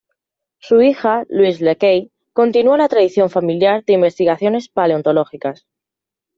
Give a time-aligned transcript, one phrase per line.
[0.57, 5.67] Su hija Louise Leakey continúa la tradición familiar de investigaciones paleontológicas.